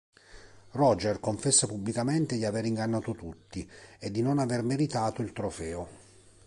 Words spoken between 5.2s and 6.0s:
il trofeo.